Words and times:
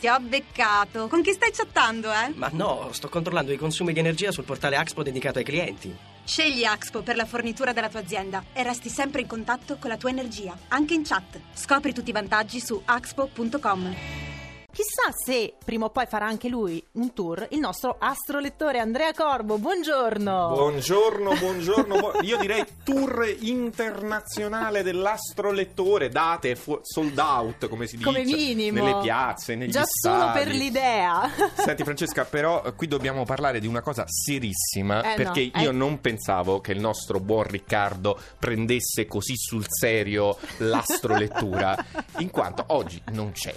Ti 0.00 0.06
ho 0.06 0.20
beccato. 0.20 1.08
Con 1.08 1.22
chi 1.22 1.32
stai 1.32 1.50
chattando, 1.50 2.12
eh? 2.12 2.32
Ma 2.34 2.50
no, 2.52 2.90
sto 2.92 3.08
controllando 3.08 3.52
i 3.52 3.56
consumi 3.56 3.92
di 3.92 3.98
energia 3.98 4.30
sul 4.30 4.44
portale 4.44 4.76
Axpo 4.76 5.02
dedicato 5.02 5.38
ai 5.38 5.44
clienti. 5.44 5.94
Scegli 6.24 6.62
Axpo 6.62 7.02
per 7.02 7.16
la 7.16 7.24
fornitura 7.24 7.72
della 7.72 7.88
tua 7.88 8.00
azienda 8.00 8.44
e 8.52 8.62
resti 8.62 8.90
sempre 8.90 9.22
in 9.22 9.26
contatto 9.26 9.76
con 9.78 9.90
la 9.90 9.96
tua 9.96 10.10
energia, 10.10 10.56
anche 10.68 10.94
in 10.94 11.02
chat. 11.02 11.40
Scopri 11.52 11.92
tutti 11.92 12.10
i 12.10 12.12
vantaggi 12.12 12.60
su 12.60 12.80
axpo.com. 12.84 13.94
Chissà 14.70 14.97
se 15.14 15.54
prima 15.64 15.86
o 15.86 15.90
poi 15.90 16.06
farà 16.06 16.26
anche 16.26 16.48
lui 16.48 16.84
un 16.92 17.12
tour 17.14 17.46
il 17.50 17.60
nostro 17.60 17.96
astrolettore 17.98 18.78
Andrea 18.78 19.12
Corbo. 19.14 19.56
Buongiorno. 19.58 20.48
Buongiorno, 20.52 21.34
buongiorno. 21.34 21.98
bu- 21.98 22.10
Io 22.26 22.36
direi 22.36 22.64
tour 22.84 23.26
internazionale 23.40 24.82
dell'astrolettore, 24.82 26.08
date 26.10 26.56
fu- 26.56 26.78
sold 26.82 27.16
out, 27.18 27.68
come 27.68 27.86
si 27.86 27.96
dice. 27.96 28.06
Come 28.10 28.24
minimo. 28.24 28.84
Nelle 28.84 29.00
piazze, 29.00 29.54
negli 29.54 29.70
Già 29.70 29.84
solo 29.86 30.20
stadi. 30.30 30.38
per 30.38 30.48
l'idea. 30.54 31.30
Senti 31.56 31.84
Francesca, 31.84 32.24
però 32.24 32.62
eh, 32.64 32.74
qui 32.74 32.86
dobbiamo 32.86 33.24
parlare 33.24 33.60
di 33.60 33.66
una 33.66 33.80
cosa 33.80 34.04
serissima, 34.06 35.12
Eh, 35.12 35.16
perché 35.16 35.50
no, 35.54 35.60
io 35.62 35.70
eh. 35.70 35.74
non 35.74 36.00
pensavo 36.00 36.60
che 36.60 36.72
il 36.72 36.80
nostro 36.80 37.18
buon 37.20 37.44
Riccardo 37.44 38.18
prendesse 38.38 39.06
così 39.06 39.34
sul 39.36 39.64
serio 39.68 40.36
l'astrolettura, 40.58 41.76
in 42.18 42.30
quanto 42.30 42.64
oggi 42.68 43.00
non 43.12 43.32
c'è 43.32 43.54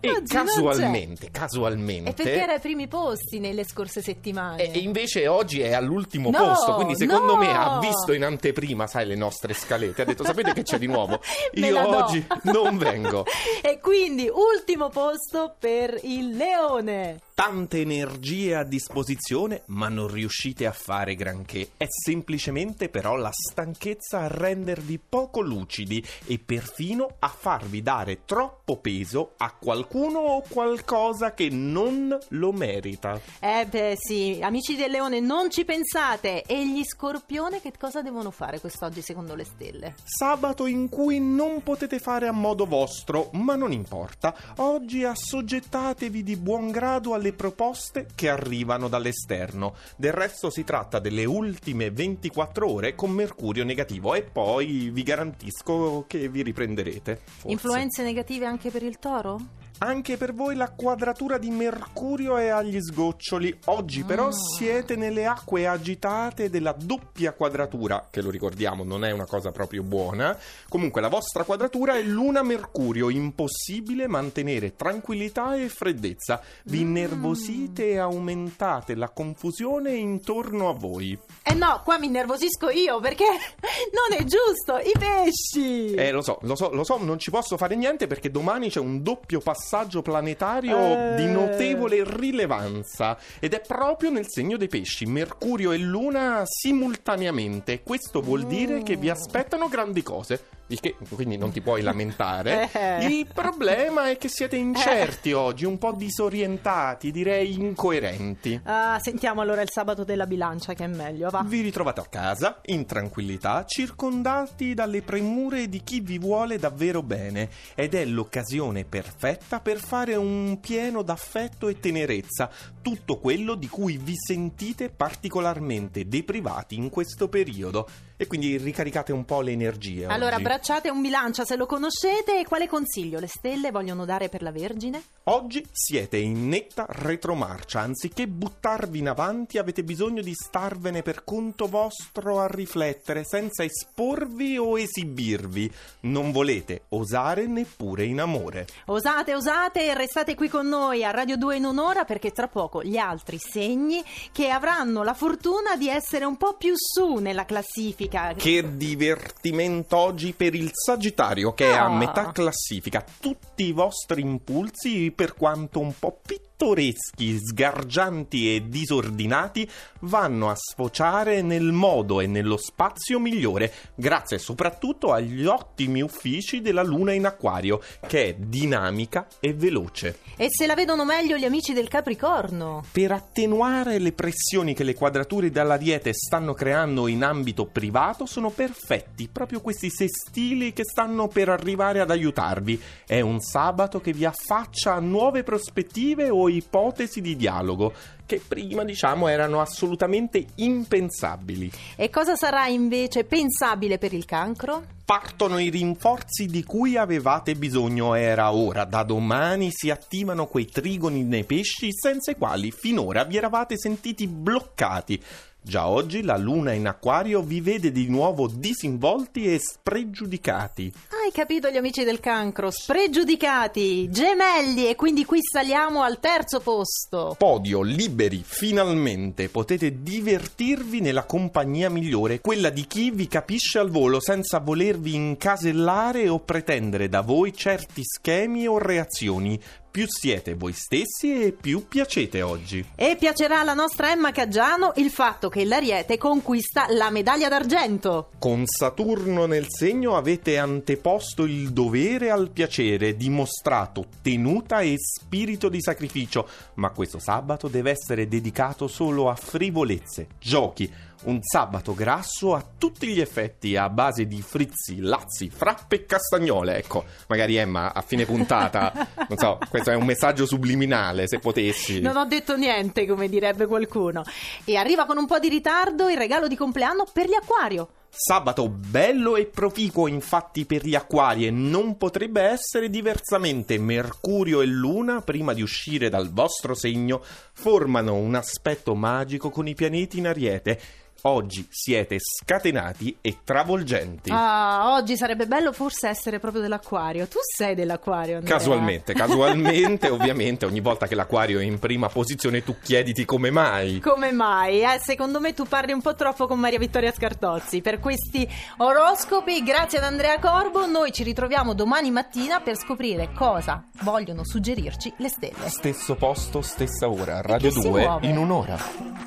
e 0.00 0.10
Oggi 0.10 0.34
non 0.34 0.46
casualmente, 0.82 1.30
casualmente 1.30 2.10
E 2.10 2.14
perché 2.14 2.42
era 2.42 2.52
ai 2.54 2.60
primi 2.60 2.86
posti 2.88 3.38
nelle 3.38 3.64
scorse 3.64 4.02
settimane? 4.02 4.70
E 4.72 4.78
invece 4.78 5.26
oggi 5.26 5.60
è 5.60 5.72
all'ultimo 5.72 6.30
No, 6.30 6.38
posto, 6.38 6.74
quindi 6.74 6.96
secondo 6.96 7.34
no! 7.34 7.40
me 7.40 7.52
ha 7.52 7.78
visto 7.78 8.12
in 8.12 8.24
anteprima, 8.24 8.86
sai, 8.86 9.06
le 9.06 9.16
nostre 9.16 9.54
scalette. 9.54 10.02
Ha 10.02 10.04
detto, 10.04 10.24
sapete 10.24 10.52
che 10.52 10.62
c'è 10.62 10.78
di 10.78 10.86
nuovo? 10.86 11.20
Io 11.54 11.88
oggi 11.96 12.24
non 12.42 12.78
vengo. 12.78 13.24
e 13.62 13.78
quindi 13.80 14.28
ultimo 14.32 14.88
posto 14.88 15.54
per 15.58 15.98
il 16.02 16.36
leone. 16.36 17.18
Tante 17.38 17.78
energie 17.78 18.56
a 18.56 18.64
disposizione, 18.64 19.62
ma 19.66 19.88
non 19.88 20.08
riuscite 20.08 20.66
a 20.66 20.72
fare 20.72 21.14
granché. 21.14 21.68
È 21.76 21.86
semplicemente 21.88 22.88
però 22.88 23.14
la 23.14 23.30
stanchezza 23.30 24.22
a 24.22 24.26
rendervi 24.26 24.98
poco 24.98 25.40
lucidi 25.40 26.04
e 26.26 26.40
perfino 26.40 27.14
a 27.20 27.28
farvi 27.28 27.80
dare 27.80 28.24
troppo 28.24 28.78
peso 28.78 29.34
a 29.36 29.54
qualcuno 29.56 30.18
o 30.18 30.42
qualcosa 30.48 31.32
che 31.32 31.48
non 31.48 32.18
lo 32.30 32.50
merita. 32.50 33.20
Eh 33.38 33.66
beh 33.70 33.94
sì, 33.96 34.40
amici 34.42 34.74
del 34.74 34.90
leone 34.90 35.20
non 35.20 35.48
ci 35.48 35.64
pensate. 35.64 36.42
E 36.42 36.66
gli 36.66 36.82
scorpione 36.82 37.60
che 37.60 37.72
cosa 37.78 38.02
devono 38.02 38.32
fare 38.32 38.58
quest'oggi 38.58 39.00
secondo 39.00 39.36
le 39.36 39.44
stelle? 39.44 39.94
Sabato 40.02 40.66
in 40.66 40.88
cui 40.88 41.20
non 41.20 41.62
potete 41.62 42.00
fare 42.00 42.26
a 42.26 42.32
modo 42.32 42.66
vostro, 42.66 43.30
ma 43.34 43.54
non 43.54 43.70
importa. 43.70 44.34
Oggi 44.56 45.04
assoggettatevi 45.04 46.24
di 46.24 46.34
buon 46.34 46.72
grado 46.72 47.14
alle 47.14 47.26
proposte 47.32 48.06
che 48.14 48.28
arrivano 48.28 48.88
dall'esterno. 48.88 49.74
Del 49.96 50.12
resto 50.12 50.50
si 50.50 50.64
tratta 50.64 50.98
delle 50.98 51.24
ultime 51.24 51.90
24 51.90 52.70
ore 52.70 52.94
con 52.94 53.10
Mercurio 53.10 53.64
negativo 53.64 54.14
e 54.14 54.22
poi 54.22 54.90
vi 54.90 55.02
garantisco 55.02 56.04
che 56.06 56.28
vi 56.28 56.42
riprenderete. 56.42 57.16
forse. 57.16 57.48
Influenze 57.48 58.02
negative 58.02 58.46
anche 58.46 58.70
per 58.70 58.82
il 58.82 58.98
toro? 58.98 59.66
Anche 59.80 60.16
per 60.16 60.34
voi 60.34 60.56
la 60.56 60.70
quadratura 60.70 61.38
di 61.38 61.50
Mercurio 61.50 62.36
è 62.36 62.48
agli 62.48 62.80
sgoccioli. 62.80 63.56
Oggi 63.66 64.02
però 64.02 64.26
Ah. 64.26 64.32
siete 64.32 64.96
nelle 64.96 65.24
acque 65.24 65.68
agitate 65.68 66.50
della 66.50 66.74
doppia 66.76 67.32
quadratura, 67.32 68.08
che 68.10 68.20
lo 68.20 68.28
ricordiamo 68.30 68.82
non 68.82 69.04
è 69.04 69.12
una 69.12 69.26
cosa 69.26 69.52
proprio 69.52 69.84
buona. 69.84 70.36
Comunque 70.68 71.00
la 71.00 71.06
vostra 71.06 71.44
quadratura 71.44 71.96
è 71.96 72.02
Luna-Mercurio, 72.02 73.08
impossibile 73.08 74.08
mantenere 74.08 74.74
tranquillità 74.74 75.54
e 75.54 75.68
freddezza. 75.68 76.40
Vi 76.64 76.78
Mm. 76.78 76.80
innervosite 76.88 77.90
e 77.90 77.98
aumentate 77.98 78.96
la 78.96 79.10
confusione 79.10 79.92
intorno 79.94 80.70
a 80.70 80.72
voi. 80.72 81.16
Eh 81.44 81.54
no, 81.54 81.82
qua 81.84 81.98
mi 82.00 82.06
innervosisco 82.06 82.68
io 82.70 82.98
perché 82.98 83.24
non 83.94 84.18
è 84.18 84.24
giusto, 84.24 84.76
i 84.78 84.92
pesci! 84.98 85.94
Eh, 85.94 86.10
lo 86.10 86.20
so, 86.22 86.38
lo 86.42 86.56
so, 86.56 86.70
lo 86.74 86.82
so, 86.82 86.96
non 86.98 87.20
ci 87.20 87.30
posso 87.30 87.56
fare 87.56 87.76
niente 87.76 88.08
perché 88.08 88.28
domani 88.32 88.70
c'è 88.70 88.80
un 88.80 89.04
doppio 89.04 89.38
passaggio 89.38 89.66
planetario 90.02 90.76
Eh. 90.78 91.14
di 91.16 91.26
notevole 91.26 92.02
rilevanza 92.04 93.18
ed 93.38 93.52
è 93.52 93.60
proprio 93.60 94.10
nel 94.10 94.26
segno 94.28 94.56
dei 94.56 94.68
pesci, 94.68 95.06
Mercurio 95.06 95.72
e 95.72 95.78
Luna 95.78 96.42
simultaneamente. 96.46 97.82
Questo 97.82 98.20
vuol 98.20 98.46
dire 98.46 98.82
che 98.82 98.96
vi 98.96 99.10
aspettano 99.10 99.68
grandi 99.68 100.02
cose. 100.02 100.56
Il 100.68 100.80
che, 100.80 100.96
quindi 101.14 101.36
non 101.36 101.50
ti 101.50 101.60
puoi 101.60 101.82
lamentare. 101.82 102.70
Eh. 102.78 103.06
Il 103.06 103.26
problema 103.32 104.08
è 104.10 104.18
che 104.18 104.28
siete 104.28 104.56
incerti 104.56 105.32
oggi, 105.32 105.64
un 105.64 105.78
po' 105.78 105.92
disorientati, 105.92 107.10
direi 107.10 107.54
incoerenti. 107.54 108.60
Ah, 108.64 108.98
sentiamo 109.00 109.40
allora 109.40 109.62
il 109.62 109.70
sabato 109.70 110.04
della 110.04 110.26
bilancia 110.26 110.74
che 110.74 110.84
è 110.84 110.86
meglio, 110.86 111.28
va. 111.30 111.42
Vi 111.44 111.60
ritrovate 111.60 112.00
a 112.00 112.06
casa, 112.06 112.60
in 112.66 112.86
tranquillità, 112.86 113.64
circondati 113.66 114.74
dalle 114.74 115.02
premure 115.02 115.68
di 115.68 115.82
chi 115.82 116.00
vi 116.00 116.18
vuole 116.18 116.58
davvero 116.58 117.02
bene 117.02 117.48
ed 117.74 117.94
è 117.94 118.04
l'occasione 118.04 118.84
perfetta 118.84 119.60
per 119.60 119.78
fare 119.78 120.14
un 120.14 120.60
pieno 120.60 121.02
d'affetto 121.02 121.68
e 121.68 121.80
tenerezza, 121.80 122.50
tutto 122.88 123.18
quello 123.18 123.54
di 123.54 123.68
cui 123.68 123.98
vi 123.98 124.14
sentite 124.16 124.88
particolarmente 124.88 126.08
deprivati 126.08 126.74
in 126.76 126.88
questo 126.88 127.28
periodo. 127.28 127.86
E 128.20 128.26
quindi 128.26 128.56
ricaricate 128.56 129.12
un 129.12 129.24
po' 129.24 129.42
le 129.42 129.52
energie. 129.52 130.06
Allora, 130.06 130.34
oggi. 130.34 130.42
bracciate 130.42 130.90
un 130.90 131.00
bilancia 131.00 131.44
se 131.44 131.54
lo 131.54 131.66
conoscete 131.66 132.40
e 132.40 132.44
quale 132.44 132.66
consiglio 132.66 133.20
le 133.20 133.28
stelle 133.28 133.70
vogliono 133.70 134.04
dare 134.04 134.28
per 134.28 134.42
la 134.42 134.50
Vergine? 134.50 135.00
Oggi 135.24 135.64
siete 135.70 136.16
in 136.16 136.48
netta 136.48 136.84
retromarcia, 136.88 137.78
anziché 137.78 138.26
buttarvi 138.26 138.98
in 138.98 139.08
avanti 139.08 139.58
avete 139.58 139.84
bisogno 139.84 140.20
di 140.20 140.34
starvene 140.34 141.02
per 141.02 141.22
conto 141.22 141.68
vostro 141.68 142.40
a 142.40 142.48
riflettere 142.48 143.22
senza 143.24 143.62
esporvi 143.62 144.58
o 144.58 144.76
esibirvi. 144.76 145.72
Non 146.00 146.32
volete 146.32 146.86
osare 146.88 147.46
neppure 147.46 148.04
in 148.04 148.18
amore. 148.18 148.66
Osate, 148.86 149.36
osate 149.36 149.84
e 149.84 149.94
restate 149.94 150.34
qui 150.34 150.48
con 150.48 150.66
noi 150.66 151.04
a 151.04 151.12
Radio 151.12 151.36
2 151.36 151.54
in 151.54 151.66
un'ora 151.66 152.04
perché 152.04 152.32
tra 152.32 152.48
poco 152.48 152.77
gli 152.82 152.96
altri 152.96 153.38
segni 153.38 154.02
che 154.32 154.48
avranno 154.50 155.02
la 155.02 155.14
fortuna 155.14 155.76
di 155.76 155.88
essere 155.88 156.24
un 156.24 156.36
po' 156.36 156.54
più 156.56 156.74
su 156.76 157.14
nella 157.16 157.44
classifica. 157.44 158.34
Che 158.36 158.76
divertimento 158.76 159.96
oggi 159.96 160.32
per 160.32 160.54
il 160.54 160.70
Sagittario 160.72 161.52
che 161.52 161.70
è 161.70 161.74
a 161.74 161.84
Ah. 161.86 161.88
metà 161.88 162.32
classifica. 162.32 163.04
Tutti 163.20 163.64
i 163.64 163.72
vostri 163.72 164.20
impulsi, 164.22 165.12
per 165.14 165.34
quanto 165.34 165.80
un 165.80 165.92
po' 165.98 166.18
pittoreschi, 166.58 167.38
sgargianti 167.38 168.52
e 168.52 168.68
disordinati, 168.68 169.68
vanno 170.00 170.50
a 170.50 170.56
sfociare 170.56 171.40
nel 171.40 171.70
modo 171.70 172.20
e 172.20 172.26
nello 172.26 172.56
spazio 172.56 173.20
migliore, 173.20 173.72
grazie 173.94 174.38
soprattutto 174.38 175.12
agli 175.12 175.46
ottimi 175.46 176.02
uffici 176.02 176.60
della 176.60 176.82
Luna 176.82 177.12
in 177.12 177.26
Acquario, 177.26 177.80
che 178.04 178.30
è 178.30 178.34
dinamica 178.34 179.28
e 179.38 179.54
veloce. 179.54 180.18
E 180.36 180.48
se 180.50 180.66
la 180.66 180.74
vedono 180.74 181.04
meglio 181.04 181.36
gli 181.36 181.44
amici 181.44 181.72
del 181.72 181.86
Capricorno? 181.86 182.84
Per 182.90 183.12
attenuare 183.12 184.00
le 184.00 184.10
pressioni 184.10 184.74
che 184.74 184.82
le 184.82 184.94
quadrature 184.94 185.52
dalla 185.52 185.76
diete 185.76 186.12
stanno 186.12 186.54
creando 186.54 187.06
in 187.06 187.22
ambito 187.22 187.66
privato 187.66 188.26
sono 188.26 188.50
perfetti 188.50 189.28
proprio 189.30 189.60
questi 189.60 189.90
sestili 189.90 190.72
che 190.72 190.82
stanno 190.82 191.28
per 191.28 191.50
arrivare 191.50 192.00
ad 192.00 192.10
aiutarvi. 192.10 192.80
È 193.06 193.20
un 193.20 193.38
sabato 193.38 194.00
che 194.00 194.12
vi 194.12 194.24
affaccia 194.24 194.94
a 194.94 195.00
nuove 195.00 195.44
prospettive 195.44 196.30
o 196.48 196.50
ipotesi 196.50 197.20
di 197.20 197.36
dialogo 197.36 197.92
che 198.26 198.42
prima 198.46 198.84
diciamo 198.84 199.28
erano 199.28 199.60
assolutamente 199.60 200.44
impensabili. 200.56 201.70
E 201.96 202.10
cosa 202.10 202.36
sarà 202.36 202.66
invece 202.66 203.24
pensabile 203.24 203.96
per 203.96 204.12
il 204.12 204.26
cancro? 204.26 204.84
Partono 205.02 205.58
i 205.58 205.70
rinforzi 205.70 206.44
di 206.44 206.62
cui 206.62 206.98
avevate 206.98 207.54
bisogno, 207.54 208.12
era 208.12 208.52
ora. 208.52 208.84
Da 208.84 209.02
domani 209.02 209.70
si 209.72 209.88
attivano 209.88 210.46
quei 210.46 210.66
trigoni 210.66 211.22
nei 211.24 211.44
pesci 211.44 211.88
senza 211.90 212.30
i 212.30 212.36
quali 212.36 212.70
finora 212.70 213.24
vi 213.24 213.38
eravate 213.38 213.78
sentiti 213.78 214.26
bloccati. 214.26 215.22
Già 215.68 215.86
oggi 215.86 216.22
la 216.22 216.38
luna 216.38 216.72
in 216.72 216.86
acquario 216.86 217.42
vi 217.42 217.60
vede 217.60 217.92
di 217.92 218.08
nuovo 218.08 218.48
disinvolti 218.48 219.52
e 219.52 219.58
spregiudicati. 219.58 220.90
Hai 221.10 221.30
capito 221.30 221.68
gli 221.68 221.76
amici 221.76 222.04
del 222.04 222.20
cancro? 222.20 222.70
Spregiudicati, 222.70 224.08
gemelli 224.08 224.88
e 224.88 224.96
quindi 224.96 225.26
qui 225.26 225.40
saliamo 225.42 226.00
al 226.00 226.20
terzo 226.20 226.60
posto. 226.60 227.34
Podio, 227.36 227.82
liberi, 227.82 228.42
finalmente 228.42 229.50
potete 229.50 230.00
divertirvi 230.02 231.02
nella 231.02 231.24
compagnia 231.24 231.90
migliore, 231.90 232.40
quella 232.40 232.70
di 232.70 232.86
chi 232.86 233.10
vi 233.10 233.28
capisce 233.28 233.78
al 233.78 233.90
volo 233.90 234.22
senza 234.22 234.60
volervi 234.60 235.14
incasellare 235.14 236.30
o 236.30 236.38
pretendere 236.40 237.10
da 237.10 237.20
voi 237.20 237.52
certi 237.52 238.00
schemi 238.04 238.66
o 238.66 238.78
reazioni. 238.78 239.60
Più 239.90 240.04
siete 240.06 240.54
voi 240.54 240.74
stessi 240.74 241.42
e 241.42 241.52
più 241.52 241.88
piacete 241.88 242.42
oggi. 242.42 242.84
E 242.94 243.16
piacerà 243.18 243.60
alla 243.60 243.72
nostra 243.72 244.10
Emma 244.10 244.32
Caggiano 244.32 244.92
il 244.96 245.10
fatto 245.10 245.48
che 245.48 245.64
l'Ariete 245.64 246.18
conquista 246.18 246.86
la 246.90 247.10
medaglia 247.10 247.48
d'argento. 247.48 248.30
Con 248.38 248.66
Saturno 248.66 249.46
nel 249.46 249.64
segno 249.68 250.16
avete 250.16 250.58
anteposto 250.58 251.44
il 251.44 251.70
dovere 251.70 252.30
al 252.30 252.50
piacere, 252.50 253.16
dimostrato 253.16 254.04
tenuta 254.20 254.80
e 254.80 254.96
spirito 254.98 255.70
di 255.70 255.80
sacrificio, 255.80 256.46
ma 256.74 256.90
questo 256.90 257.18
sabato 257.18 257.68
deve 257.68 257.90
essere 257.90 258.28
dedicato 258.28 258.88
solo 258.88 259.30
a 259.30 259.34
frivolezze, 259.34 260.28
giochi, 260.38 260.92
un 261.24 261.40
sabato 261.42 261.94
grasso 261.94 262.54
a 262.54 262.64
tutti 262.78 263.08
gli 263.08 263.20
effetti, 263.20 263.76
a 263.76 263.88
base 263.88 264.26
di 264.26 264.40
frizzi, 264.40 265.00
lazzi, 265.00 265.50
frappe 265.50 265.96
e 265.96 266.06
castagnole. 266.06 266.76
Ecco, 266.76 267.04
magari 267.26 267.56
Emma 267.56 267.92
a 267.92 268.02
fine 268.02 268.24
puntata, 268.24 268.92
non 269.28 269.36
so, 269.36 269.58
questo 269.68 269.90
è 269.90 269.94
un 269.94 270.04
messaggio 270.04 270.46
subliminale, 270.46 271.26
se 271.26 271.38
potessi. 271.38 272.00
Non 272.00 272.16
ho 272.16 272.24
detto 272.24 272.56
niente, 272.56 273.06
come 273.06 273.28
direbbe 273.28 273.66
qualcuno. 273.66 274.22
E 274.64 274.76
arriva 274.76 275.06
con 275.06 275.18
un 275.18 275.26
po' 275.26 275.38
di 275.38 275.48
ritardo 275.48 276.08
il 276.08 276.16
regalo 276.16 276.46
di 276.46 276.56
compleanno 276.56 277.06
per 277.12 277.26
gli 277.26 277.34
acquario. 277.34 277.88
Sabato 278.10 278.70
bello 278.70 279.36
e 279.36 279.44
proficuo 279.44 280.06
infatti 280.06 280.64
per 280.64 280.84
gli 280.84 280.94
acquari 280.94 281.46
e 281.46 281.50
non 281.50 281.98
potrebbe 281.98 282.40
essere 282.40 282.88
diversamente. 282.88 283.78
Mercurio 283.78 284.62
e 284.62 284.66
Luna, 284.66 285.20
prima 285.20 285.52
di 285.52 285.60
uscire 285.60 286.08
dal 286.08 286.32
vostro 286.32 286.74
segno, 286.74 287.22
formano 287.52 288.14
un 288.14 288.34
aspetto 288.34 288.94
magico 288.94 289.50
con 289.50 289.68
i 289.68 289.74
pianeti 289.74 290.18
in 290.18 290.26
ariete 290.26 290.80
Oggi 291.22 291.66
siete 291.68 292.18
scatenati 292.20 293.16
e 293.20 293.38
travolgenti. 293.42 294.30
Ah, 294.32 294.92
oggi 294.94 295.16
sarebbe 295.16 295.48
bello 295.48 295.72
forse 295.72 296.06
essere 296.06 296.38
proprio 296.38 296.62
dell'acquario. 296.62 297.26
Tu 297.26 297.38
sei 297.42 297.74
dell'acquario, 297.74 298.36
Andrea. 298.36 298.56
Casualmente, 298.56 299.14
casualmente, 299.14 300.10
ovviamente, 300.10 300.64
ogni 300.64 300.78
volta 300.78 301.08
che 301.08 301.16
l'acquario 301.16 301.58
è 301.58 301.64
in 301.64 301.80
prima 301.80 302.08
posizione 302.08 302.62
tu 302.62 302.76
chiediti 302.80 303.24
come 303.24 303.50
mai. 303.50 303.98
Come 303.98 304.30
mai? 304.30 304.82
Eh, 304.82 305.00
secondo 305.02 305.40
me 305.40 305.54
tu 305.54 305.64
parli 305.64 305.90
un 305.90 306.00
po' 306.00 306.14
troppo 306.14 306.46
con 306.46 306.60
Maria 306.60 306.78
Vittoria 306.78 307.12
Scartozzi. 307.12 307.80
Per 307.80 307.98
questi 307.98 308.48
oroscopi, 308.76 309.64
grazie 309.64 309.98
ad 309.98 310.04
Andrea 310.04 310.38
Corbo, 310.38 310.86
noi 310.86 311.10
ci 311.10 311.24
ritroviamo 311.24 311.74
domani 311.74 312.12
mattina 312.12 312.60
per 312.60 312.76
scoprire 312.76 313.32
cosa 313.34 313.84
vogliono 314.02 314.44
suggerirci 314.44 315.12
le 315.16 315.28
stelle. 315.28 315.68
Stesso 315.68 316.14
posto, 316.14 316.62
stessa 316.62 317.08
ora, 317.08 317.40
Radio 317.40 317.72
2 317.72 318.18
in 318.20 318.38
un'ora. 318.38 319.26